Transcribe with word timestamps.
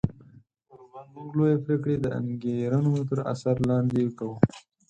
موږ 1.13 1.29
لویې 1.37 1.57
پرېکړې 1.65 1.95
د 1.99 2.05
انګېرنو 2.19 2.93
تر 3.09 3.19
اثر 3.33 3.55
لاندې 3.69 4.03
کوو 4.17 4.35